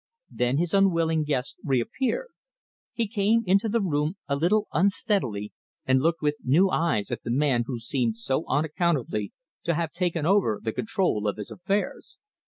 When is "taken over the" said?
9.91-10.73